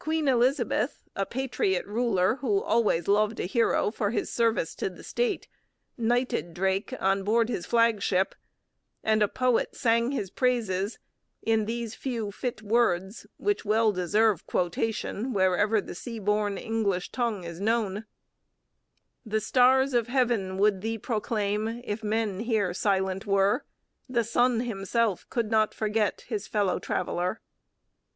[0.00, 5.04] Queen Elizabeth, a patriot ruler who always loved a hero for his service to the
[5.04, 5.46] state,
[5.96, 8.34] knighted Drake on board his flagship;
[9.04, 10.98] and a poet sang his praises
[11.40, 17.44] in these few, fit words, which well deserve quotation wherever the sea borne English tongue
[17.44, 18.06] is known:
[19.24, 23.64] The Stars of Heaven would thee proclaim, If men here silent were.
[24.08, 27.40] The Sun himself could not forget His fellow traveller.